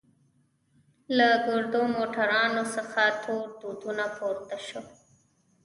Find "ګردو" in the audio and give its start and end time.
1.47-1.81